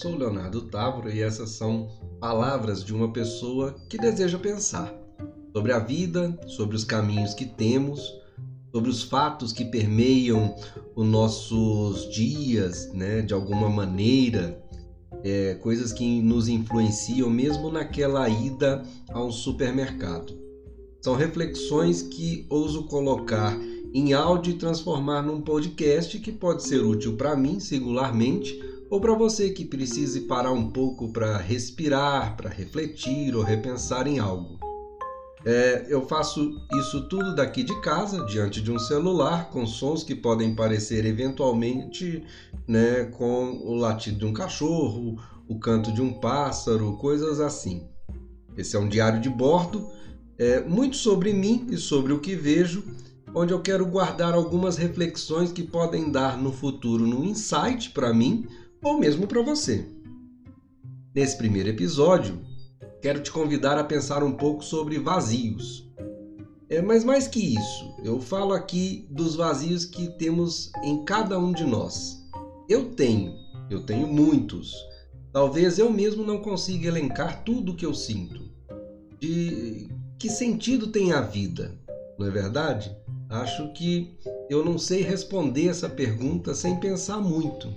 Sou 0.00 0.16
Leonardo 0.16 0.62
Távora 0.62 1.14
e 1.14 1.20
essas 1.20 1.50
são 1.50 1.86
palavras 2.18 2.82
de 2.82 2.94
uma 2.94 3.12
pessoa 3.12 3.76
que 3.86 3.98
deseja 3.98 4.38
pensar 4.38 4.90
sobre 5.52 5.72
a 5.72 5.78
vida, 5.78 6.40
sobre 6.46 6.74
os 6.74 6.84
caminhos 6.84 7.34
que 7.34 7.44
temos, 7.44 8.00
sobre 8.72 8.88
os 8.88 9.02
fatos 9.02 9.52
que 9.52 9.62
permeiam 9.62 10.56
os 10.96 11.06
nossos 11.06 12.08
dias, 12.14 12.90
né, 12.94 13.20
de 13.20 13.34
alguma 13.34 13.68
maneira, 13.68 14.58
é, 15.22 15.56
coisas 15.56 15.92
que 15.92 16.22
nos 16.22 16.48
influenciam 16.48 17.28
mesmo 17.28 17.70
naquela 17.70 18.26
ida 18.26 18.82
a 19.10 19.22
um 19.22 19.30
supermercado. 19.30 20.32
São 21.02 21.14
reflexões 21.14 22.00
que 22.00 22.46
ouso 22.48 22.84
colocar 22.84 23.54
em 23.92 24.14
áudio 24.14 24.54
e 24.54 24.56
transformar 24.56 25.20
num 25.20 25.42
podcast 25.42 26.18
que 26.20 26.32
pode 26.32 26.62
ser 26.62 26.82
útil 26.82 27.18
para 27.18 27.36
mim 27.36 27.60
singularmente 27.60 28.69
ou 28.90 29.00
para 29.00 29.14
você 29.14 29.50
que 29.50 29.64
precise 29.64 30.22
parar 30.22 30.50
um 30.50 30.68
pouco 30.68 31.12
para 31.12 31.38
respirar, 31.38 32.36
para 32.36 32.50
refletir 32.50 33.36
ou 33.36 33.42
repensar 33.42 34.08
em 34.08 34.18
algo. 34.18 34.58
É, 35.44 35.86
eu 35.88 36.06
faço 36.06 36.60
isso 36.74 37.08
tudo 37.08 37.34
daqui 37.34 37.62
de 37.62 37.80
casa, 37.80 38.26
diante 38.26 38.60
de 38.60 38.70
um 38.70 38.78
celular, 38.78 39.48
com 39.48 39.64
sons 39.64 40.02
que 40.02 40.14
podem 40.14 40.54
parecer 40.54 41.06
eventualmente 41.06 42.24
né, 42.66 43.04
com 43.04 43.62
o 43.64 43.74
latido 43.74 44.18
de 44.18 44.26
um 44.26 44.32
cachorro, 44.32 45.18
o 45.48 45.58
canto 45.58 45.92
de 45.92 46.02
um 46.02 46.12
pássaro, 46.12 46.96
coisas 46.98 47.40
assim. 47.40 47.86
Esse 48.56 48.76
é 48.76 48.78
um 48.78 48.88
diário 48.88 49.20
de 49.20 49.30
bordo, 49.30 49.88
é, 50.36 50.60
muito 50.60 50.96
sobre 50.96 51.32
mim 51.32 51.66
e 51.70 51.76
sobre 51.76 52.12
o 52.12 52.18
que 52.18 52.34
vejo, 52.34 52.82
onde 53.34 53.52
eu 53.52 53.60
quero 53.60 53.86
guardar 53.86 54.34
algumas 54.34 54.76
reflexões 54.76 55.52
que 55.52 55.62
podem 55.62 56.10
dar 56.10 56.36
no 56.36 56.52
futuro 56.52 57.04
um 57.04 57.24
insight 57.24 57.90
para 57.90 58.12
mim 58.12 58.46
ou 58.82 58.98
mesmo 58.98 59.26
para 59.26 59.42
você. 59.42 59.86
Nesse 61.14 61.36
primeiro 61.36 61.68
episódio, 61.68 62.40
quero 63.02 63.22
te 63.22 63.30
convidar 63.30 63.78
a 63.78 63.84
pensar 63.84 64.22
um 64.22 64.32
pouco 64.32 64.64
sobre 64.64 64.98
vazios. 64.98 65.88
É, 66.68 66.80
mas 66.80 67.02
mais 67.02 67.26
que 67.26 67.40
isso, 67.40 67.94
eu 68.04 68.20
falo 68.20 68.52
aqui 68.52 69.06
dos 69.10 69.34
vazios 69.34 69.84
que 69.84 70.06
temos 70.18 70.70
em 70.84 71.04
cada 71.04 71.38
um 71.38 71.52
de 71.52 71.64
nós. 71.64 72.24
Eu 72.68 72.90
tenho, 72.94 73.34
eu 73.68 73.84
tenho 73.84 74.06
muitos. 74.06 74.72
Talvez 75.32 75.78
eu 75.78 75.90
mesmo 75.90 76.24
não 76.24 76.38
consiga 76.38 76.88
elencar 76.88 77.42
tudo 77.42 77.72
o 77.72 77.76
que 77.76 77.84
eu 77.84 77.92
sinto. 77.92 78.48
De 79.18 79.88
que 80.18 80.30
sentido 80.30 80.88
tem 80.88 81.12
a 81.12 81.20
vida, 81.20 81.76
não 82.18 82.26
é 82.26 82.30
verdade? 82.30 82.94
Acho 83.28 83.72
que 83.72 84.16
eu 84.48 84.64
não 84.64 84.78
sei 84.78 85.02
responder 85.02 85.68
essa 85.68 85.88
pergunta 85.88 86.54
sem 86.54 86.78
pensar 86.78 87.18
muito. 87.18 87.68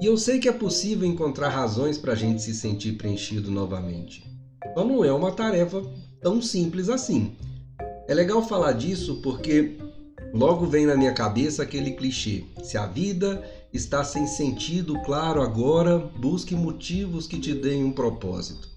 E 0.00 0.06
eu 0.06 0.16
sei 0.16 0.38
que 0.38 0.48
é 0.48 0.52
possível 0.52 1.06
encontrar 1.06 1.48
razões 1.48 1.98
para 1.98 2.12
a 2.12 2.16
gente 2.16 2.42
se 2.42 2.54
sentir 2.54 2.92
preenchido 2.92 3.50
novamente. 3.50 4.24
Só 4.74 4.84
não 4.84 5.04
é 5.04 5.12
uma 5.12 5.32
tarefa 5.32 5.82
tão 6.20 6.40
simples 6.40 6.88
assim. 6.88 7.36
É 8.08 8.14
legal 8.14 8.46
falar 8.46 8.72
disso 8.72 9.20
porque 9.22 9.76
logo 10.32 10.66
vem 10.66 10.86
na 10.86 10.96
minha 10.96 11.12
cabeça 11.12 11.62
aquele 11.62 11.92
clichê: 11.92 12.44
se 12.62 12.76
a 12.76 12.86
vida 12.86 13.42
está 13.72 14.04
sem 14.04 14.26
sentido 14.26 15.00
claro 15.02 15.40
agora, 15.40 15.98
busque 15.98 16.54
motivos 16.54 17.26
que 17.26 17.38
te 17.38 17.54
deem 17.54 17.84
um 17.84 17.92
propósito. 17.92 18.68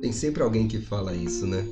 Tem 0.00 0.12
sempre 0.12 0.42
alguém 0.42 0.68
que 0.68 0.80
fala 0.80 1.14
isso, 1.14 1.46
né? 1.46 1.66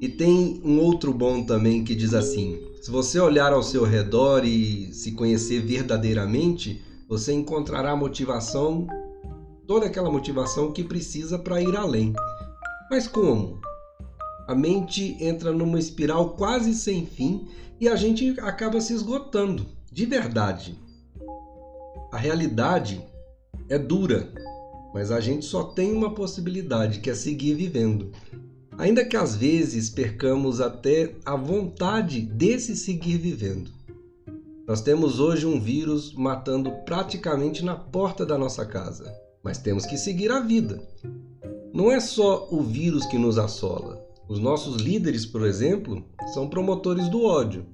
E 0.00 0.08
tem 0.08 0.60
um 0.64 0.80
outro 0.80 1.12
bom 1.12 1.44
também 1.44 1.84
que 1.84 1.94
diz 1.94 2.14
assim: 2.14 2.58
se 2.80 2.90
você 2.90 3.20
olhar 3.20 3.52
ao 3.52 3.62
seu 3.62 3.84
redor 3.84 4.44
e 4.44 4.92
se 4.92 5.12
conhecer 5.12 5.60
verdadeiramente, 5.60 6.82
você 7.12 7.34
encontrará 7.34 7.94
motivação, 7.94 8.86
toda 9.66 9.84
aquela 9.84 10.10
motivação 10.10 10.72
que 10.72 10.82
precisa 10.82 11.38
para 11.38 11.60
ir 11.60 11.76
além. 11.76 12.14
Mas 12.90 13.06
como? 13.06 13.60
A 14.48 14.54
mente 14.54 15.22
entra 15.22 15.52
numa 15.52 15.78
espiral 15.78 16.30
quase 16.30 16.74
sem 16.74 17.04
fim 17.04 17.46
e 17.78 17.86
a 17.86 17.96
gente 17.96 18.40
acaba 18.40 18.80
se 18.80 18.94
esgotando, 18.94 19.66
de 19.92 20.06
verdade. 20.06 20.74
A 22.10 22.16
realidade 22.16 23.04
é 23.68 23.76
dura, 23.76 24.32
mas 24.94 25.10
a 25.10 25.20
gente 25.20 25.44
só 25.44 25.64
tem 25.64 25.92
uma 25.92 26.14
possibilidade, 26.14 27.00
que 27.00 27.10
é 27.10 27.14
seguir 27.14 27.52
vivendo. 27.52 28.10
Ainda 28.78 29.04
que 29.04 29.18
às 29.18 29.36
vezes 29.36 29.90
percamos 29.90 30.62
até 30.62 31.14
a 31.26 31.36
vontade 31.36 32.22
desse 32.22 32.74
seguir 32.74 33.18
vivendo. 33.18 33.70
Nós 34.66 34.80
temos 34.80 35.18
hoje 35.18 35.44
um 35.44 35.60
vírus 35.60 36.14
matando 36.14 36.70
praticamente 36.84 37.64
na 37.64 37.74
porta 37.74 38.24
da 38.24 38.38
nossa 38.38 38.64
casa, 38.64 39.12
mas 39.42 39.58
temos 39.58 39.84
que 39.84 39.98
seguir 39.98 40.30
a 40.30 40.38
vida. 40.38 40.80
Não 41.74 41.90
é 41.90 41.98
só 41.98 42.46
o 42.48 42.62
vírus 42.62 43.04
que 43.06 43.18
nos 43.18 43.38
assola. 43.38 44.00
Os 44.28 44.38
nossos 44.38 44.76
líderes, 44.76 45.26
por 45.26 45.44
exemplo, 45.44 46.04
são 46.32 46.48
promotores 46.48 47.08
do 47.08 47.24
ódio. 47.24 47.66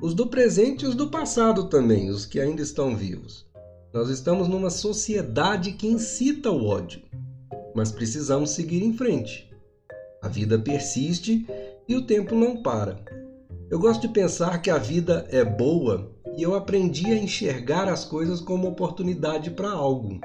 Os 0.00 0.14
do 0.14 0.28
presente 0.28 0.86
e 0.86 0.88
os 0.88 0.94
do 0.94 1.08
passado 1.08 1.64
também, 1.68 2.08
os 2.08 2.24
que 2.24 2.40
ainda 2.40 2.62
estão 2.62 2.96
vivos. 2.96 3.46
Nós 3.92 4.08
estamos 4.08 4.48
numa 4.48 4.70
sociedade 4.70 5.72
que 5.72 5.86
incita 5.86 6.50
o 6.50 6.64
ódio, 6.64 7.02
mas 7.74 7.92
precisamos 7.92 8.50
seguir 8.50 8.82
em 8.82 8.94
frente. 8.94 9.50
A 10.22 10.28
vida 10.28 10.58
persiste 10.58 11.46
e 11.86 11.94
o 11.94 12.06
tempo 12.06 12.34
não 12.34 12.62
para. 12.62 12.98
Eu 13.70 13.78
gosto 13.78 14.00
de 14.00 14.08
pensar 14.08 14.62
que 14.62 14.70
a 14.70 14.78
vida 14.78 15.26
é 15.30 15.44
boa 15.44 16.10
e 16.36 16.42
eu 16.42 16.54
aprendi 16.54 17.06
a 17.06 17.16
enxergar 17.16 17.88
as 17.88 18.04
coisas 18.04 18.40
como 18.40 18.68
oportunidade 18.68 19.50
para 19.50 19.70
algo. 19.70 20.20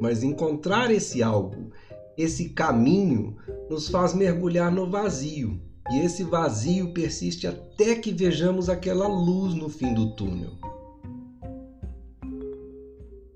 Mas 0.00 0.22
encontrar 0.22 0.90
esse 0.90 1.22
algo, 1.22 1.72
esse 2.16 2.50
caminho, 2.50 3.36
nos 3.68 3.88
faz 3.88 4.14
mergulhar 4.14 4.70
no 4.70 4.88
vazio. 4.88 5.60
E 5.90 6.00
esse 6.00 6.22
vazio 6.22 6.92
persiste 6.92 7.46
até 7.46 7.94
que 7.94 8.12
vejamos 8.12 8.68
aquela 8.68 9.08
luz 9.08 9.54
no 9.54 9.68
fim 9.68 9.94
do 9.94 10.14
túnel. 10.14 10.52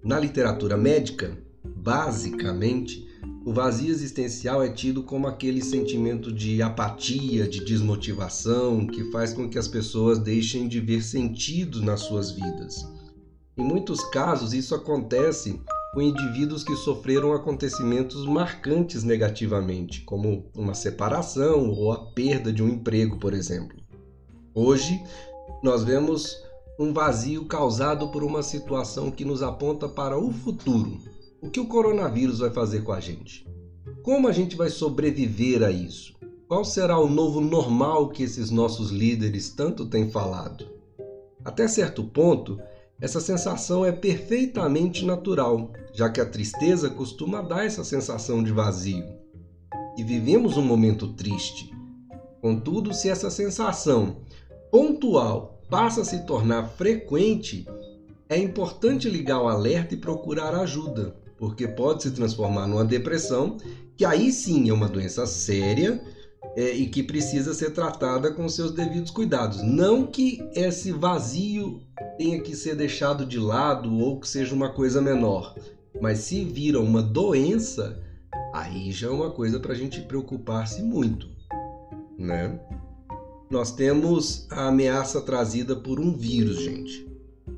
Na 0.04 0.18
literatura 0.18 0.76
médica, 0.76 1.38
basicamente, 1.64 3.08
o 3.44 3.52
vazio 3.52 3.90
existencial 3.90 4.62
é 4.62 4.68
tido 4.68 5.02
como 5.02 5.26
aquele 5.26 5.62
sentimento 5.62 6.32
de 6.32 6.62
apatia, 6.62 7.48
de 7.48 7.64
desmotivação, 7.64 8.86
que 8.86 9.10
faz 9.10 9.34
com 9.34 9.48
que 9.48 9.58
as 9.58 9.66
pessoas 9.66 10.18
deixem 10.18 10.68
de 10.68 10.78
ver 10.78 11.02
sentido 11.02 11.82
nas 11.82 12.02
suas 12.02 12.30
vidas. 12.30 12.86
Em 13.56 13.64
muitos 13.64 14.04
casos, 14.10 14.52
isso 14.52 14.74
acontece 14.74 15.60
com 15.92 16.00
indivíduos 16.00 16.62
que 16.62 16.74
sofreram 16.76 17.32
acontecimentos 17.32 18.24
marcantes 18.26 19.02
negativamente, 19.02 20.02
como 20.02 20.50
uma 20.56 20.72
separação 20.72 21.68
ou 21.68 21.92
a 21.92 22.12
perda 22.12 22.52
de 22.52 22.62
um 22.62 22.68
emprego, 22.68 23.18
por 23.18 23.34
exemplo. 23.34 23.76
Hoje, 24.54 25.02
nós 25.62 25.82
vemos 25.82 26.36
um 26.78 26.92
vazio 26.92 27.44
causado 27.44 28.08
por 28.10 28.22
uma 28.22 28.42
situação 28.42 29.10
que 29.10 29.24
nos 29.24 29.42
aponta 29.42 29.88
para 29.88 30.16
o 30.16 30.32
futuro, 30.32 30.98
o 31.42 31.50
que 31.50 31.58
o 31.58 31.66
coronavírus 31.66 32.38
vai 32.38 32.50
fazer 32.50 32.84
com 32.84 32.92
a 32.92 33.00
gente? 33.00 33.44
Como 34.00 34.28
a 34.28 34.32
gente 34.32 34.54
vai 34.54 34.70
sobreviver 34.70 35.64
a 35.64 35.72
isso? 35.72 36.14
Qual 36.46 36.64
será 36.64 36.96
o 36.98 37.10
novo 37.10 37.40
normal 37.40 38.10
que 38.10 38.22
esses 38.22 38.48
nossos 38.48 38.90
líderes 38.90 39.50
tanto 39.50 39.86
têm 39.86 40.08
falado? 40.08 40.68
Até 41.44 41.66
certo 41.66 42.04
ponto, 42.04 42.60
essa 43.00 43.20
sensação 43.20 43.84
é 43.84 43.90
perfeitamente 43.90 45.04
natural, 45.04 45.72
já 45.92 46.08
que 46.08 46.20
a 46.20 46.26
tristeza 46.26 46.88
costuma 46.88 47.42
dar 47.42 47.66
essa 47.66 47.82
sensação 47.82 48.40
de 48.40 48.52
vazio. 48.52 49.04
E 49.98 50.04
vivemos 50.04 50.56
um 50.56 50.62
momento 50.62 51.08
triste. 51.14 51.74
Contudo, 52.40 52.94
se 52.94 53.08
essa 53.08 53.30
sensação 53.30 54.18
pontual 54.70 55.60
passa 55.68 56.02
a 56.02 56.04
se 56.04 56.24
tornar 56.24 56.68
frequente, 56.68 57.66
é 58.28 58.38
importante 58.38 59.10
ligar 59.10 59.42
o 59.42 59.48
alerta 59.48 59.94
e 59.94 59.98
procurar 59.98 60.54
ajuda, 60.54 61.20
porque 61.42 61.66
pode 61.66 62.04
se 62.04 62.12
transformar 62.12 62.68
numa 62.68 62.84
depressão, 62.84 63.56
que 63.96 64.04
aí 64.04 64.30
sim 64.30 64.70
é 64.70 64.72
uma 64.72 64.88
doença 64.88 65.26
séria 65.26 66.00
é, 66.54 66.70
e 66.70 66.88
que 66.88 67.02
precisa 67.02 67.52
ser 67.52 67.70
tratada 67.70 68.32
com 68.32 68.48
seus 68.48 68.70
devidos 68.70 69.10
cuidados. 69.10 69.60
Não 69.60 70.06
que 70.06 70.48
esse 70.54 70.92
vazio 70.92 71.82
tenha 72.16 72.40
que 72.40 72.54
ser 72.54 72.76
deixado 72.76 73.26
de 73.26 73.40
lado 73.40 73.92
ou 73.92 74.20
que 74.20 74.28
seja 74.28 74.54
uma 74.54 74.72
coisa 74.72 75.02
menor, 75.02 75.56
mas 76.00 76.20
se 76.20 76.44
vira 76.44 76.78
uma 76.78 77.02
doença, 77.02 78.00
aí 78.54 78.92
já 78.92 79.08
é 79.08 79.10
uma 79.10 79.32
coisa 79.32 79.58
para 79.58 79.72
a 79.72 79.76
gente 79.76 80.00
preocupar-se 80.02 80.80
muito, 80.80 81.26
né? 82.16 82.56
Nós 83.50 83.72
temos 83.72 84.46
a 84.48 84.68
ameaça 84.68 85.20
trazida 85.20 85.74
por 85.74 85.98
um 85.98 86.16
vírus, 86.16 86.62
gente, 86.62 87.04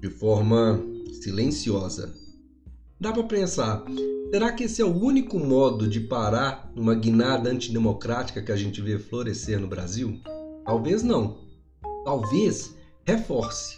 de 0.01 0.09
forma 0.09 0.83
silenciosa, 1.21 2.24
Dá 3.05 3.13
para 3.13 3.23
pensar, 3.25 3.85
será 4.31 4.51
que 4.51 4.65
esse 4.65 4.81
é 4.81 4.85
o 4.85 4.99
único 4.99 5.39
modo 5.39 5.87
de 5.87 6.01
parar 6.01 6.73
uma 6.75 6.95
guinada 6.95 7.51
antidemocrática 7.51 8.41
que 8.41 8.51
a 8.51 8.57
gente 8.57 8.81
vê 8.81 8.99
florescer 8.99 9.61
no 9.61 9.69
Brasil? 9.69 10.19
Talvez 10.65 11.03
não. 11.03 11.37
Talvez 12.03 12.75
reforce. 13.05 13.77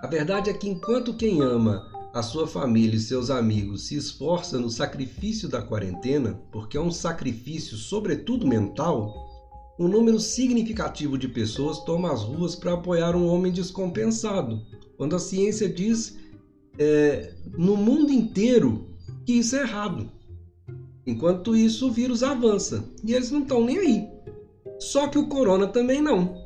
A 0.00 0.06
verdade 0.06 0.48
é 0.48 0.52
que 0.52 0.68
enquanto 0.68 1.16
quem 1.16 1.42
ama 1.42 1.90
a 2.14 2.22
sua 2.22 2.46
família 2.46 2.96
e 2.96 3.00
seus 3.00 3.30
amigos 3.30 3.88
se 3.88 3.96
esforça 3.96 4.60
no 4.60 4.70
sacrifício 4.70 5.48
da 5.48 5.60
quarentena, 5.60 6.40
porque 6.52 6.76
é 6.76 6.80
um 6.80 6.92
sacrifício, 6.92 7.76
sobretudo 7.76 8.46
mental, 8.46 9.12
um 9.76 9.88
número 9.88 10.20
significativo 10.20 11.18
de 11.18 11.26
pessoas 11.26 11.80
toma 11.80 12.12
as 12.12 12.22
ruas 12.22 12.54
para 12.54 12.74
apoiar 12.74 13.16
um 13.16 13.26
homem 13.26 13.50
descompensado, 13.50 14.62
quando 14.96 15.16
a 15.16 15.18
ciência 15.18 15.68
diz 15.68 16.16
é, 16.78 17.32
no 17.56 17.76
mundo 17.76 18.12
inteiro 18.12 18.86
que 19.24 19.32
isso 19.34 19.56
é 19.56 19.60
errado. 19.60 20.10
Enquanto 21.06 21.54
isso, 21.54 21.88
o 21.88 21.92
vírus 21.92 22.22
avança 22.22 22.84
e 23.04 23.14
eles 23.14 23.30
não 23.30 23.42
estão 23.42 23.64
nem 23.64 23.78
aí. 23.78 24.08
Só 24.78 25.08
que 25.08 25.18
o 25.18 25.28
corona 25.28 25.66
também 25.66 26.00
não. 26.00 26.44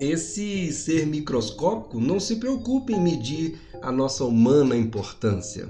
Esse 0.00 0.72
ser 0.72 1.06
microscópico 1.06 2.00
não 2.00 2.20
se 2.20 2.36
preocupa 2.36 2.92
em 2.92 3.00
medir 3.00 3.58
a 3.80 3.90
nossa 3.90 4.24
humana 4.24 4.76
importância. 4.76 5.68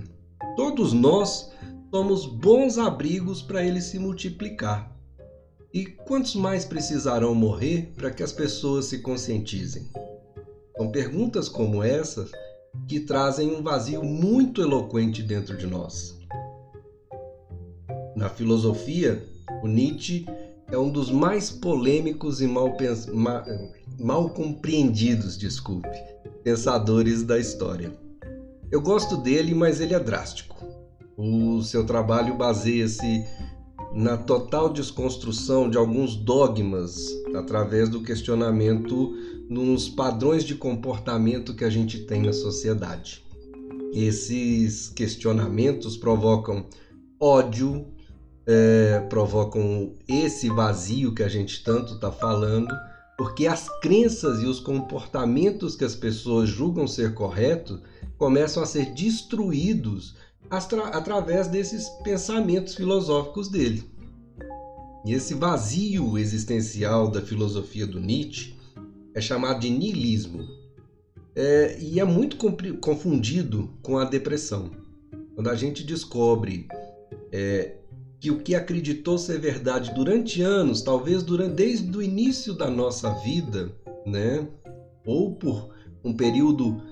Todos 0.56 0.92
nós 0.92 1.50
somos 1.90 2.26
bons 2.26 2.78
abrigos 2.78 3.42
para 3.42 3.64
ele 3.64 3.80
se 3.80 3.98
multiplicar. 3.98 4.94
E 5.72 5.86
quantos 5.86 6.34
mais 6.34 6.64
precisarão 6.64 7.34
morrer 7.34 7.92
para 7.94 8.10
que 8.10 8.22
as 8.22 8.32
pessoas 8.32 8.86
se 8.86 8.98
conscientizem? 8.98 9.86
São 10.76 10.90
perguntas 10.90 11.48
como 11.48 11.82
essas 11.82 12.30
que 12.86 13.00
trazem 13.00 13.54
um 13.54 13.62
vazio 13.62 14.02
muito 14.02 14.62
eloquente 14.62 15.22
dentro 15.22 15.56
de 15.56 15.66
nós. 15.66 16.18
Na 18.16 18.28
filosofia, 18.28 19.22
o 19.62 19.66
Nietzsche 19.66 20.26
é 20.70 20.76
um 20.76 20.90
dos 20.90 21.10
mais 21.10 21.50
polêmicos 21.50 22.40
e 22.40 22.46
mal, 22.46 22.76
mal, 23.12 23.44
mal 23.98 24.30
compreendidos, 24.30 25.38
desculpe, 25.38 25.88
pensadores 26.42 27.22
da 27.22 27.38
história. 27.38 27.92
Eu 28.70 28.82
gosto 28.82 29.16
dele, 29.16 29.54
mas 29.54 29.80
ele 29.80 29.94
é 29.94 30.00
drástico. 30.00 30.56
O 31.16 31.62
seu 31.62 31.84
trabalho 31.86 32.36
baseia-se 32.36 33.24
na 33.98 34.16
total 34.16 34.72
desconstrução 34.72 35.68
de 35.68 35.76
alguns 35.76 36.14
dogmas 36.14 37.08
através 37.34 37.88
do 37.88 38.00
questionamento 38.00 39.12
nos 39.50 39.88
padrões 39.88 40.44
de 40.44 40.54
comportamento 40.54 41.52
que 41.52 41.64
a 41.64 41.70
gente 41.70 42.04
tem 42.04 42.22
na 42.22 42.32
sociedade. 42.32 43.24
Esses 43.92 44.88
questionamentos 44.88 45.96
provocam 45.96 46.66
ódio, 47.18 47.86
é, 48.46 49.00
provocam 49.10 49.92
esse 50.06 50.48
vazio 50.48 51.12
que 51.12 51.24
a 51.24 51.28
gente 51.28 51.64
tanto 51.64 51.94
está 51.94 52.12
falando, 52.12 52.72
porque 53.16 53.48
as 53.48 53.68
crenças 53.80 54.40
e 54.40 54.46
os 54.46 54.60
comportamentos 54.60 55.74
que 55.74 55.84
as 55.84 55.96
pessoas 55.96 56.48
julgam 56.48 56.86
ser 56.86 57.14
corretos 57.14 57.80
começam 58.16 58.62
a 58.62 58.66
ser 58.66 58.94
destruídos 58.94 60.14
através 60.50 61.46
desses 61.48 61.88
pensamentos 62.02 62.74
filosóficos 62.74 63.48
dele. 63.48 63.84
E 65.04 65.12
esse 65.12 65.34
vazio 65.34 66.18
existencial 66.18 67.08
da 67.10 67.20
filosofia 67.20 67.86
do 67.86 68.00
Nietzsche 68.00 68.54
é 69.14 69.20
chamado 69.20 69.60
de 69.60 69.70
niilismo 69.70 70.46
é, 71.34 71.78
e 71.78 72.00
é 72.00 72.04
muito 72.04 72.36
confundido 72.80 73.70
com 73.80 73.96
a 73.96 74.04
depressão. 74.04 74.70
Quando 75.34 75.48
a 75.48 75.54
gente 75.54 75.84
descobre 75.84 76.66
é, 77.30 77.76
que 78.20 78.30
o 78.30 78.38
que 78.38 78.54
acreditou 78.54 79.16
ser 79.16 79.38
verdade 79.38 79.94
durante 79.94 80.42
anos, 80.42 80.82
talvez 80.82 81.22
durante, 81.22 81.54
desde 81.54 81.96
o 81.96 82.02
início 82.02 82.52
da 82.54 82.68
nossa 82.68 83.10
vida, 83.20 83.72
né, 84.04 84.48
ou 85.06 85.36
por 85.36 85.70
um 86.02 86.12
período 86.12 86.82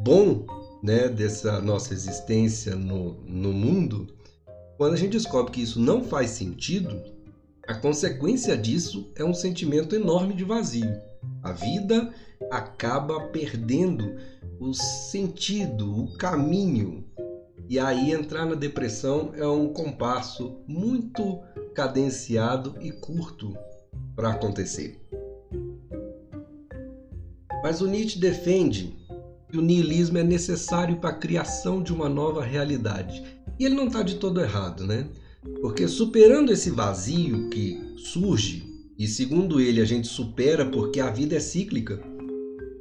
bom 0.00 0.44
né, 0.84 1.08
dessa 1.08 1.62
nossa 1.62 1.94
existência 1.94 2.76
no, 2.76 3.14
no 3.26 3.54
mundo, 3.54 4.06
quando 4.76 4.92
a 4.92 4.96
gente 4.98 5.12
descobre 5.12 5.50
que 5.50 5.62
isso 5.62 5.80
não 5.80 6.04
faz 6.04 6.28
sentido, 6.32 7.02
a 7.66 7.72
consequência 7.72 8.54
disso 8.54 9.10
é 9.16 9.24
um 9.24 9.32
sentimento 9.32 9.96
enorme 9.96 10.34
de 10.34 10.44
vazio. 10.44 10.94
A 11.42 11.52
vida 11.52 12.12
acaba 12.50 13.28
perdendo 13.28 14.14
o 14.60 14.74
sentido, 14.74 15.90
o 15.90 16.18
caminho, 16.18 17.02
e 17.66 17.78
aí 17.78 18.12
entrar 18.12 18.44
na 18.44 18.54
depressão 18.54 19.32
é 19.34 19.46
um 19.46 19.72
compasso 19.72 20.58
muito 20.68 21.40
cadenciado 21.74 22.76
e 22.82 22.92
curto 22.92 23.56
para 24.14 24.32
acontecer. 24.32 25.00
Mas 27.62 27.80
o 27.80 27.86
Nietzsche 27.86 28.18
defende 28.18 29.02
que 29.54 29.58
o 29.58 29.62
niilismo 29.62 30.18
é 30.18 30.24
necessário 30.24 30.96
para 30.96 31.10
a 31.10 31.16
criação 31.16 31.80
de 31.80 31.92
uma 31.92 32.08
nova 32.08 32.42
realidade. 32.42 33.22
E 33.56 33.64
ele 33.64 33.76
não 33.76 33.86
está 33.86 34.02
de 34.02 34.16
todo 34.16 34.40
errado, 34.40 34.84
né? 34.84 35.06
Porque 35.60 35.86
superando 35.86 36.50
esse 36.50 36.70
vazio 36.70 37.48
que 37.50 37.80
surge, 37.96 38.64
e 38.98 39.06
segundo 39.06 39.60
ele 39.60 39.80
a 39.80 39.84
gente 39.84 40.08
supera 40.08 40.66
porque 40.66 40.98
a 40.98 41.08
vida 41.08 41.36
é 41.36 41.38
cíclica, 41.38 42.02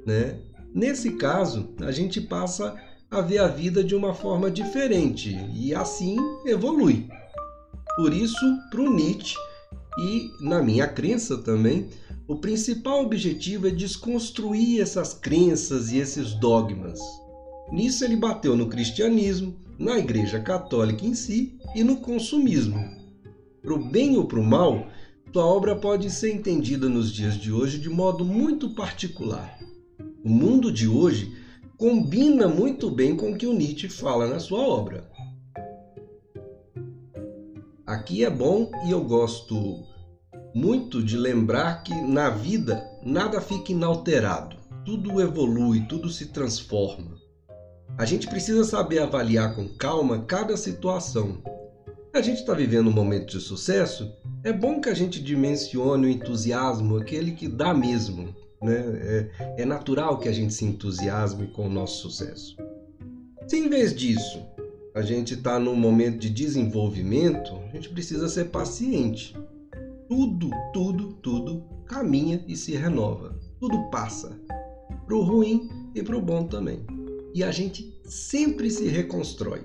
né? 0.03 0.39
Nesse 0.73 1.11
caso, 1.11 1.69
a 1.79 1.91
gente 1.91 2.19
passa 2.19 2.75
a 3.11 3.21
ver 3.21 3.37
a 3.37 3.47
vida 3.47 3.83
de 3.83 3.93
uma 3.93 4.15
forma 4.15 4.49
diferente 4.49 5.37
e 5.53 5.75
assim 5.75 6.17
evolui. 6.43 7.07
Por 7.95 8.11
isso, 8.11 8.43
para 8.71 8.81
o 8.81 8.91
Nietzsche, 8.91 9.37
e 9.99 10.31
na 10.41 10.59
minha 10.63 10.87
crença 10.87 11.37
também, 11.37 11.87
o 12.27 12.35
principal 12.37 13.03
objetivo 13.03 13.67
é 13.67 13.71
desconstruir 13.71 14.81
essas 14.81 15.13
crenças 15.13 15.91
e 15.91 15.97
esses 15.97 16.33
dogmas. 16.33 16.99
Nisso 17.71 18.05
ele 18.05 18.15
bateu 18.15 18.55
no 18.55 18.69
cristianismo, 18.69 19.55
na 19.77 19.97
Igreja 19.97 20.39
Católica 20.39 21.05
em 21.05 21.13
si 21.13 21.57
e 21.75 21.83
no 21.83 21.97
consumismo. 21.97 22.79
Para 23.61 23.73
o 23.73 23.83
bem 23.89 24.15
ou 24.15 24.25
para 24.25 24.39
o 24.39 24.43
mal, 24.43 24.87
sua 25.33 25.45
obra 25.45 25.75
pode 25.75 26.09
ser 26.09 26.33
entendida 26.33 26.87
nos 26.87 27.11
dias 27.11 27.35
de 27.35 27.51
hoje 27.51 27.79
de 27.79 27.89
modo 27.89 28.23
muito 28.23 28.69
particular. 28.69 29.59
O 30.23 30.29
mundo 30.29 30.71
de 30.71 30.87
hoje 30.87 31.35
combina 31.77 32.47
muito 32.47 32.89
bem 32.89 33.15
com 33.17 33.31
o 33.31 33.37
que 33.37 33.47
o 33.47 33.53
Nietzsche 33.53 33.89
fala 33.89 34.27
na 34.27 34.39
sua 34.39 34.59
obra. 34.59 35.09
Aqui 37.85 38.23
é 38.23 38.29
bom 38.29 38.71
e 38.85 38.91
eu 38.91 39.03
gosto 39.03 39.83
muito 40.53 41.01
de 41.01 41.17
lembrar 41.17 41.83
que 41.83 41.93
na 41.93 42.29
vida 42.29 42.83
nada 43.03 43.41
fica 43.41 43.71
inalterado, 43.71 44.55
tudo 44.85 45.19
evolui, 45.19 45.85
tudo 45.87 46.09
se 46.09 46.27
transforma. 46.27 47.17
A 47.97 48.05
gente 48.05 48.27
precisa 48.27 48.63
saber 48.63 48.99
avaliar 48.99 49.55
com 49.55 49.67
calma 49.67 50.23
cada 50.25 50.57
situação. 50.57 51.41
A 52.13 52.21
gente 52.21 52.39
está 52.39 52.53
vivendo 52.53 52.89
um 52.89 52.93
momento 52.93 53.31
de 53.31 53.39
sucesso, 53.39 54.11
é 54.43 54.53
bom 54.53 54.79
que 54.79 54.89
a 54.89 54.93
gente 54.93 55.21
dimensione 55.21 56.05
o 56.05 56.09
entusiasmo, 56.09 56.97
aquele 56.97 57.31
que 57.31 57.47
dá 57.47 57.73
mesmo, 57.73 58.35
né? 58.61 59.29
É, 59.57 59.61
é 59.63 59.65
natural 59.65 60.19
que 60.19 60.29
a 60.29 60.31
gente 60.31 60.53
se 60.53 60.65
entusiasme 60.65 61.47
com 61.47 61.65
o 61.65 61.69
nosso 61.69 62.01
sucesso. 62.01 62.55
Se 63.47 63.57
em 63.57 63.69
vez 63.69 63.95
disso 63.95 64.45
a 64.93 65.01
gente 65.01 65.33
está 65.33 65.59
num 65.59 65.75
momento 65.75 66.19
de 66.19 66.29
desenvolvimento, 66.29 67.55
a 67.67 67.75
gente 67.75 67.89
precisa 67.89 68.29
ser 68.29 68.45
paciente. 68.45 69.35
Tudo, 70.15 70.51
tudo, 70.71 71.13
tudo 71.23 71.63
caminha 71.87 72.45
e 72.47 72.55
se 72.55 72.73
renova. 72.73 73.35
Tudo 73.59 73.89
passa. 73.89 74.39
Para 75.07 75.15
o 75.15 75.23
ruim 75.23 75.67
e 75.95 76.03
para 76.03 76.15
o 76.15 76.21
bom 76.21 76.45
também. 76.45 76.85
E 77.33 77.43
a 77.43 77.51
gente 77.51 77.99
sempre 78.05 78.69
se 78.69 78.87
reconstrói. 78.87 79.63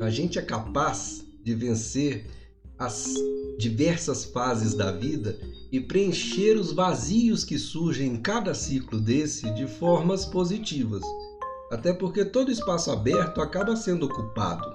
A 0.00 0.10
gente 0.10 0.40
é 0.40 0.42
capaz 0.42 1.24
de 1.44 1.54
vencer 1.54 2.28
as 2.76 3.14
diversas 3.56 4.24
fases 4.24 4.74
da 4.74 4.90
vida 4.90 5.38
e 5.70 5.80
preencher 5.80 6.56
os 6.56 6.72
vazios 6.72 7.44
que 7.44 7.56
surgem 7.56 8.08
em 8.08 8.16
cada 8.16 8.54
ciclo 8.54 9.00
desse 9.00 9.48
de 9.54 9.68
formas 9.68 10.26
positivas. 10.26 11.04
Até 11.70 11.92
porque 11.92 12.24
todo 12.24 12.50
espaço 12.50 12.90
aberto 12.90 13.40
acaba 13.40 13.76
sendo 13.76 14.06
ocupado 14.06 14.66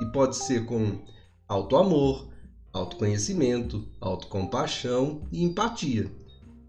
e 0.00 0.06
pode 0.06 0.34
ser 0.36 0.64
com 0.64 0.98
autoamor, 1.46 2.32
autoconhecimento, 2.74 3.86
autocompaixão 4.00 5.22
e 5.32 5.44
empatia. 5.44 6.10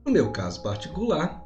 No 0.06 0.12
meu 0.12 0.32
caso 0.32 0.62
particular, 0.62 1.44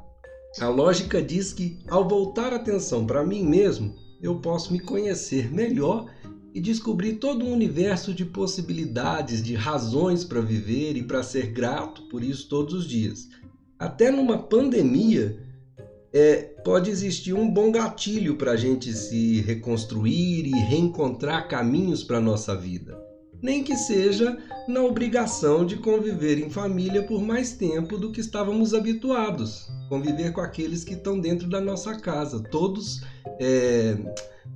a 0.60 0.68
lógica 0.68 1.22
diz 1.22 1.52
que 1.52 1.78
ao 1.88 2.06
voltar 2.06 2.52
atenção 2.52 3.06
para 3.06 3.24
mim 3.24 3.42
mesmo, 3.42 3.94
eu 4.20 4.38
posso 4.38 4.70
me 4.70 4.78
conhecer 4.78 5.50
melhor 5.50 6.12
e 6.52 6.60
descobrir 6.60 7.14
todo 7.14 7.44
um 7.44 7.52
universo 7.52 8.12
de 8.12 8.24
possibilidades, 8.24 9.42
de 9.42 9.54
razões 9.54 10.24
para 10.24 10.42
viver 10.42 10.96
e 10.96 11.02
para 11.02 11.22
ser 11.22 11.52
grato 11.52 12.02
por 12.08 12.22
isso 12.22 12.48
todos 12.48 12.74
os 12.74 12.86
dias. 12.86 13.28
Até 13.78 14.10
numa 14.10 14.36
pandemia, 14.36 15.42
é, 16.12 16.36
pode 16.64 16.90
existir 16.90 17.32
um 17.32 17.48
bom 17.48 17.70
gatilho 17.70 18.36
para 18.36 18.52
a 18.52 18.56
gente 18.56 18.92
se 18.92 19.40
reconstruir 19.40 20.44
e 20.44 20.50
reencontrar 20.50 21.48
caminhos 21.48 22.04
para 22.04 22.18
a 22.18 22.20
nossa 22.20 22.54
vida. 22.54 23.09
Nem 23.42 23.64
que 23.64 23.76
seja 23.76 24.36
na 24.68 24.82
obrigação 24.82 25.64
de 25.64 25.76
conviver 25.76 26.38
em 26.38 26.50
família 26.50 27.02
por 27.02 27.22
mais 27.22 27.52
tempo 27.52 27.96
do 27.96 28.12
que 28.12 28.20
estávamos 28.20 28.74
habituados, 28.74 29.70
conviver 29.88 30.32
com 30.32 30.40
aqueles 30.40 30.84
que 30.84 30.94
estão 30.94 31.18
dentro 31.18 31.48
da 31.48 31.60
nossa 31.60 31.98
casa, 31.98 32.40
todos, 32.40 33.02
é, 33.38 33.96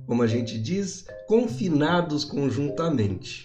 como 0.05 0.21
a 0.21 0.27
gente 0.27 0.57
diz, 0.59 1.05
confinados 1.27 2.23
conjuntamente. 2.23 3.43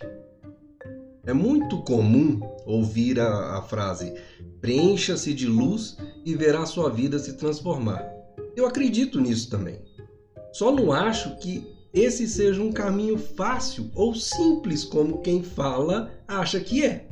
É 1.24 1.32
muito 1.32 1.82
comum 1.82 2.40
ouvir 2.66 3.20
a, 3.20 3.58
a 3.58 3.62
frase: 3.62 4.14
preencha-se 4.60 5.32
de 5.32 5.46
luz 5.46 5.96
e 6.24 6.34
verá 6.34 6.66
sua 6.66 6.90
vida 6.90 7.18
se 7.18 7.34
transformar. 7.34 8.04
Eu 8.56 8.66
acredito 8.66 9.20
nisso 9.20 9.48
também. 9.48 9.80
Só 10.52 10.72
não 10.72 10.92
acho 10.92 11.36
que 11.38 11.79
esse 11.92 12.28
seja 12.28 12.62
um 12.62 12.72
caminho 12.72 13.18
fácil 13.18 13.90
ou 13.94 14.14
simples 14.14 14.84
como 14.84 15.18
quem 15.18 15.42
fala 15.42 16.10
acha 16.26 16.60
que 16.60 16.84
é. 16.84 17.08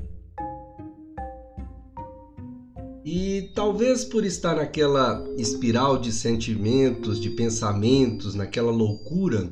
E 3.04 3.50
talvez 3.54 4.04
por 4.04 4.25
estar 4.25 4.56
naquela 4.56 5.25
espiral 5.38 5.99
de 5.99 6.12
sentimentos, 6.12 7.18
de 7.18 7.30
pensamentos, 7.30 8.35
naquela 8.35 8.70
loucura, 8.70 9.49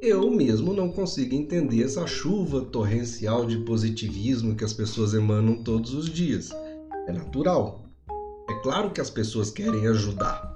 eu 0.00 0.30
mesmo 0.30 0.72
não 0.72 0.90
consigo 0.90 1.34
entender 1.34 1.82
essa 1.82 2.06
chuva 2.06 2.62
torrencial 2.62 3.44
de 3.44 3.58
positivismo 3.58 4.54
que 4.54 4.64
as 4.64 4.72
pessoas 4.72 5.12
emanam 5.12 5.62
todos 5.62 5.92
os 5.92 6.08
dias. 6.08 6.50
É 7.06 7.12
natural. 7.12 7.84
É 8.48 8.54
claro 8.62 8.90
que 8.90 9.00
as 9.00 9.10
pessoas 9.10 9.50
querem 9.50 9.86
ajudar. 9.86 10.47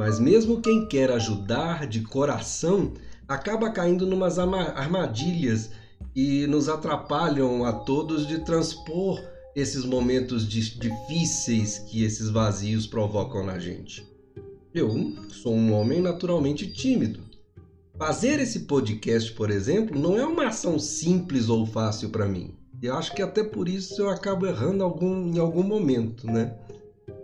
Mas 0.00 0.18
mesmo 0.18 0.62
quem 0.62 0.86
quer 0.86 1.10
ajudar 1.10 1.86
de 1.86 2.00
coração 2.00 2.94
acaba 3.28 3.70
caindo 3.70 4.06
numas 4.06 4.38
armadilhas 4.38 5.72
e 6.16 6.46
nos 6.46 6.70
atrapalham 6.70 7.66
a 7.66 7.72
todos 7.74 8.26
de 8.26 8.38
transpor 8.38 9.22
esses 9.54 9.84
momentos 9.84 10.48
difíceis 10.48 11.80
que 11.80 12.02
esses 12.02 12.30
vazios 12.30 12.86
provocam 12.86 13.44
na 13.44 13.58
gente. 13.58 14.02
Eu 14.72 14.88
sou 15.28 15.52
um 15.52 15.74
homem 15.74 16.00
naturalmente 16.00 16.66
tímido. 16.72 17.20
Fazer 17.98 18.40
esse 18.40 18.60
podcast, 18.60 19.30
por 19.34 19.50
exemplo, 19.50 20.00
não 20.00 20.18
é 20.18 20.24
uma 20.24 20.46
ação 20.46 20.78
simples 20.78 21.50
ou 21.50 21.66
fácil 21.66 22.08
para 22.08 22.26
mim. 22.26 22.54
Eu 22.80 22.94
acho 22.94 23.14
que 23.14 23.20
até 23.20 23.44
por 23.44 23.68
isso 23.68 24.00
eu 24.00 24.08
acabo 24.08 24.46
errando 24.46 24.82
algum, 24.82 25.28
em 25.28 25.38
algum 25.38 25.62
momento, 25.62 26.26
né? 26.26 26.56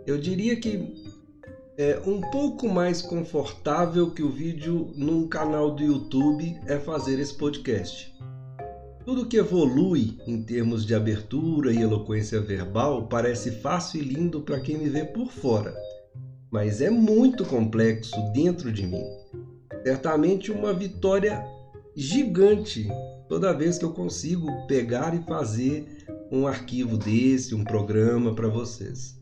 Eu 0.05 0.19
diria 0.19 0.55
que 0.55 1.16
é 1.77 2.01
um 2.07 2.19
pouco 2.19 2.67
mais 2.67 3.03
confortável 3.03 4.09
que 4.09 4.23
o 4.23 4.31
vídeo 4.31 4.91
num 4.95 5.27
canal 5.27 5.69
do 5.75 5.83
YouTube 5.83 6.59
é 6.65 6.79
fazer 6.79 7.19
esse 7.19 7.37
podcast. 7.37 8.11
Tudo 9.05 9.27
que 9.27 9.37
evolui 9.37 10.17
em 10.25 10.41
termos 10.41 10.83
de 10.83 10.95
abertura 10.95 11.71
e 11.71 11.79
eloquência 11.79 12.41
verbal 12.41 13.07
parece 13.07 13.51
fácil 13.51 14.01
e 14.01 14.05
lindo 14.05 14.41
para 14.41 14.59
quem 14.59 14.75
me 14.75 14.89
vê 14.89 15.05
por 15.05 15.31
fora, 15.31 15.75
mas 16.49 16.81
é 16.81 16.89
muito 16.89 17.45
complexo 17.45 18.15
dentro 18.33 18.71
de 18.71 18.87
mim. 18.87 19.05
Certamente 19.83 20.51
uma 20.51 20.73
vitória 20.73 21.45
gigante 21.95 22.87
toda 23.29 23.53
vez 23.53 23.77
que 23.77 23.85
eu 23.85 23.91
consigo 23.91 24.65
pegar 24.65 25.13
e 25.13 25.23
fazer 25.27 25.85
um 26.31 26.47
arquivo 26.47 26.97
desse, 26.97 27.53
um 27.53 27.63
programa 27.63 28.33
para 28.33 28.47
vocês. 28.47 29.16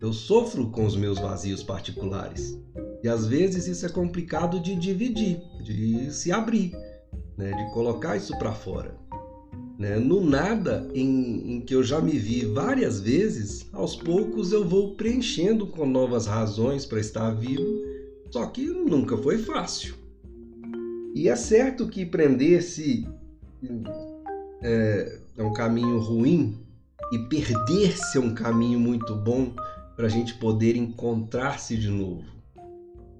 Eu 0.00 0.14
sofro 0.14 0.70
com 0.70 0.86
os 0.86 0.96
meus 0.96 1.18
vazios 1.18 1.62
particulares. 1.62 2.58
E 3.02 3.08
às 3.08 3.26
vezes 3.26 3.66
isso 3.66 3.84
é 3.84 3.88
complicado 3.88 4.58
de 4.58 4.74
dividir, 4.74 5.42
de 5.62 6.10
se 6.10 6.32
abrir, 6.32 6.72
né? 7.36 7.52
de 7.52 7.72
colocar 7.74 8.16
isso 8.16 8.36
para 8.38 8.52
fora. 8.52 8.96
Né? 9.78 9.98
No 9.98 10.24
nada, 10.24 10.88
em, 10.94 11.56
em 11.56 11.60
que 11.60 11.74
eu 11.74 11.82
já 11.82 12.00
me 12.00 12.12
vi 12.12 12.46
várias 12.46 12.98
vezes, 12.98 13.66
aos 13.74 13.94
poucos 13.94 14.52
eu 14.52 14.66
vou 14.66 14.94
preenchendo 14.94 15.66
com 15.66 15.84
novas 15.84 16.26
razões 16.26 16.86
para 16.86 17.00
estar 17.00 17.30
vivo, 17.32 17.84
só 18.30 18.46
que 18.46 18.66
nunca 18.66 19.18
foi 19.18 19.36
fácil. 19.36 19.94
E 21.14 21.28
é 21.28 21.36
certo 21.36 21.86
que 21.88 22.06
prender-se 22.06 23.06
é, 24.62 25.20
é 25.36 25.42
um 25.42 25.52
caminho 25.52 25.98
ruim 25.98 26.58
e 27.12 27.18
perder-se 27.18 28.16
é 28.16 28.20
um 28.20 28.32
caminho 28.34 28.78
muito 28.78 29.14
bom 29.14 29.52
para 30.00 30.06
a 30.06 30.10
gente 30.10 30.32
poder 30.36 30.76
encontrar-se 30.76 31.76
de 31.76 31.90
novo. 31.90 32.24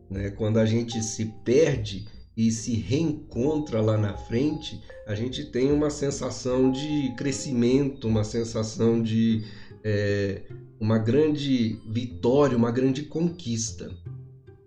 Né? 0.09 0.31
Quando 0.31 0.59
a 0.59 0.65
gente 0.65 1.03
se 1.03 1.27
perde 1.45 2.09
e 2.35 2.51
se 2.51 2.75
reencontra 2.75 3.83
lá 3.83 3.99
na 3.99 4.17
frente, 4.17 4.81
a 5.07 5.15
gente 5.15 5.45
tem 5.45 5.71
uma 5.71 5.91
sensação 5.91 6.73
de 6.73 7.15
crescimento, 7.19 8.09
uma 8.09 8.25
sensação 8.25 9.03
de 9.03 9.45
é, 9.85 10.41
uma 10.81 10.97
grande 10.97 11.79
vitória, 11.87 12.57
uma 12.57 12.71
grande 12.71 13.03
conquista. 13.03 13.95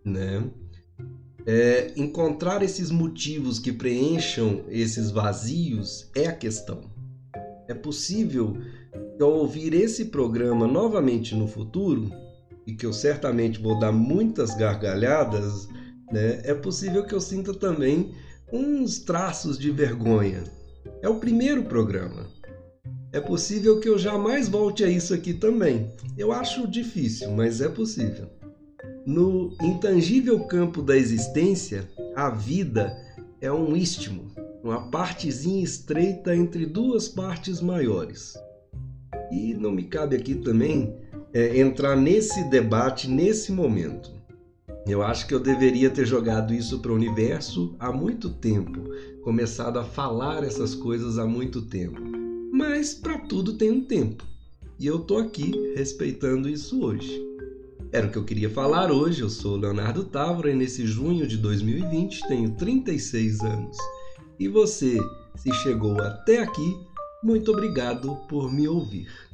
Né? 0.06 0.48
É, 1.48 1.94
encontrar 1.96 2.62
esses 2.62 2.92
motivos 2.92 3.58
que 3.58 3.74
preencham 3.74 4.66
esses 4.70 5.10
vazios 5.10 6.12
é 6.16 6.28
a 6.28 6.32
questão. 6.32 6.92
É 7.68 7.74
possível 7.74 8.56
que 9.24 9.26
ao 9.26 9.32
ouvir 9.32 9.74
esse 9.74 10.06
programa 10.06 10.68
novamente 10.68 11.34
no 11.34 11.48
futuro, 11.48 12.12
e 12.68 12.74
que 12.74 12.86
eu 12.86 12.92
certamente 12.92 13.58
vou 13.58 13.80
dar 13.80 13.94
muitas 13.94 14.54
gargalhadas, 14.54 15.70
né, 16.12 16.42
é 16.44 16.54
possível 16.54 17.06
que 17.06 17.16
eu 17.16 17.22
sinta 17.22 17.54
também 17.54 18.14
uns 18.52 19.00
traços 19.00 19.58
de 19.58 19.72
vergonha. 19.72 20.44
É 21.02 21.08
o 21.08 21.22
primeiro 21.22 21.64
programa. 21.64 22.28
É 23.14 23.22
possível 23.22 23.80
que 23.80 23.88
eu 23.88 23.98
jamais 23.98 24.50
volte 24.50 24.84
a 24.84 24.90
isso 24.90 25.14
aqui 25.14 25.34
também. 25.34 25.90
Eu 26.18 26.34
acho 26.34 26.68
difícil, 26.68 27.32
mas 27.32 27.62
é 27.62 27.70
possível. 27.70 28.28
No 29.06 29.56
intangível 29.62 30.46
campo 30.48 30.82
da 30.82 30.98
existência, 30.98 31.90
a 32.14 32.30
vida 32.30 32.94
é 33.40 33.50
um 33.50 33.74
istmo, 33.74 34.34
uma 34.62 34.90
partezinha 34.90 35.64
estreita 35.64 36.36
entre 36.36 36.66
duas 36.66 37.08
partes 37.08 37.62
maiores. 37.62 38.34
E 39.34 39.56
não 39.56 39.72
me 39.72 39.84
cabe 39.84 40.16
aqui 40.16 40.36
também 40.36 40.96
é, 41.34 41.60
entrar 41.60 41.96
nesse 41.96 42.48
debate 42.52 43.10
nesse 43.10 43.52
momento. 43.52 44.12
Eu 44.86 45.02
acho 45.02 45.26
que 45.26 45.34
eu 45.34 45.40
deveria 45.40 45.90
ter 45.90 46.06
jogado 46.06 46.54
isso 46.54 46.80
para 46.80 46.92
o 46.92 46.96
universo 46.96 47.76
há 47.80 47.92
muito 47.92 48.30
tempo, 48.30 48.84
começado 49.24 49.80
a 49.80 49.84
falar 49.84 50.44
essas 50.44 50.76
coisas 50.76 51.18
há 51.18 51.26
muito 51.26 51.64
tempo. 51.64 52.00
Mas 52.52 52.94
para 52.94 53.18
tudo 53.18 53.54
tem 53.54 53.72
um 53.72 53.84
tempo. 53.84 54.24
E 54.78 54.86
eu 54.86 55.00
tô 55.00 55.18
aqui 55.18 55.52
respeitando 55.76 56.48
isso 56.48 56.84
hoje. 56.84 57.20
Era 57.92 58.08
o 58.08 58.12
que 58.12 58.18
eu 58.18 58.26
queria 58.26 58.50
falar 58.50 58.92
hoje. 58.92 59.22
Eu 59.22 59.30
sou 59.30 59.56
Leonardo 59.56 60.04
Távora 60.04 60.52
e 60.52 60.56
nesse 60.56 60.86
junho 60.86 61.26
de 61.26 61.38
2020 61.38 62.28
tenho 62.28 62.52
36 62.52 63.42
anos. 63.42 63.78
E 64.40 64.48
você, 64.48 65.00
se 65.36 65.52
chegou 65.64 66.00
até 66.02 66.40
aqui, 66.40 66.76
muito 67.24 67.52
obrigado 67.52 68.16
por 68.28 68.52
me 68.52 68.68
ouvir. 68.68 69.33